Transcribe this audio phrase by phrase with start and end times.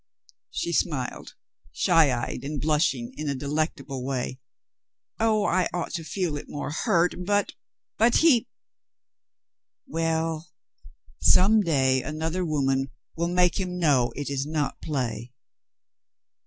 [0.49, 1.35] She smiled,
[1.71, 4.39] shy eyed, and blushing in a de lectable way.
[5.19, 7.51] "Oh, I ought to feel it more hurt— but—
[7.99, 8.47] but he—
[9.95, 10.47] well,
[11.21, 15.33] some day another woman will make him know it is not play."